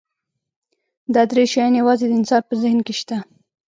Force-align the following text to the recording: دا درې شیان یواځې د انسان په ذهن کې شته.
دا 1.13 1.21
درې 1.31 1.43
شیان 1.51 1.73
یواځې 1.81 2.05
د 2.07 2.11
انسان 2.19 2.41
په 2.47 2.53
ذهن 2.61 2.79
کې 2.85 2.93
شته. 2.99 3.17